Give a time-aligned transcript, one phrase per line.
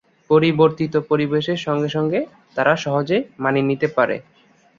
[0.29, 2.19] পরিবর্তিত পরিবেশের সঙ্গে সঙ্গে
[2.55, 4.15] তারা সহজেই মানিয়ে নিতে পারে।